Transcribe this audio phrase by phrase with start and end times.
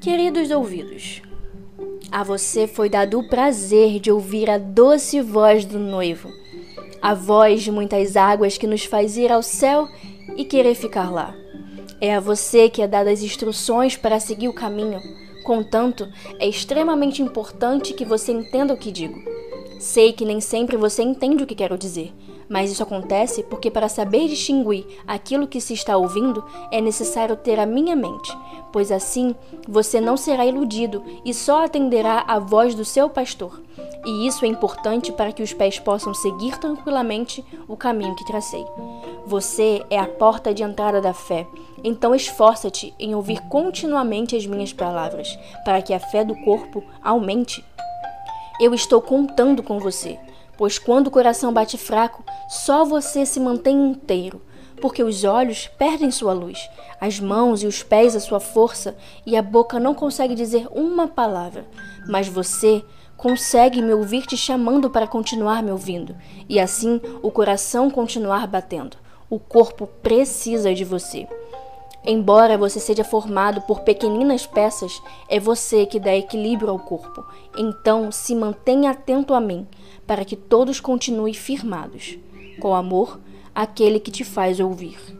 [0.00, 1.20] Queridos ouvidos,
[2.10, 6.30] a você foi dado o prazer de ouvir a doce voz do noivo,
[7.02, 9.86] a voz de muitas águas que nos faz ir ao céu
[10.38, 11.34] e querer ficar lá.
[12.00, 15.02] É a você que é dada as instruções para seguir o caminho.
[15.44, 16.08] Contanto,
[16.38, 19.22] é extremamente importante que você entenda o que digo.
[19.78, 22.10] Sei que nem sempre você entende o que quero dizer,
[22.48, 27.58] mas isso acontece porque para saber distinguir aquilo que se está ouvindo é necessário ter
[27.58, 28.36] a minha mente,
[28.72, 29.34] pois assim
[29.68, 33.60] você não será iludido e só atenderá à voz do seu pastor.
[34.04, 38.64] E isso é importante para que os pés possam seguir tranquilamente o caminho que tracei.
[39.26, 41.46] Você é a porta de entrada da fé,
[41.84, 47.64] então esforça-te em ouvir continuamente as minhas palavras, para que a fé do corpo aumente.
[48.58, 50.18] Eu estou contando com você,
[50.56, 54.40] pois quando o coração bate fraco, só você se mantém inteiro,
[54.80, 56.68] porque os olhos perdem sua luz,
[57.00, 61.06] as mãos e os pés a sua força, e a boca não consegue dizer uma
[61.06, 61.66] palavra.
[62.08, 62.82] Mas você
[63.16, 66.16] consegue me ouvir te chamando para continuar me ouvindo,
[66.48, 68.96] e assim o coração continuar batendo.
[69.28, 71.28] O corpo precisa de você.
[72.04, 77.24] Embora você seja formado por pequeninas peças, é você que dá equilíbrio ao corpo.
[77.56, 79.68] Então, se mantenha atento a mim,
[80.06, 82.18] para que todos continuem firmados.
[82.58, 83.20] Com amor,
[83.62, 85.19] aquele que te faz ouvir.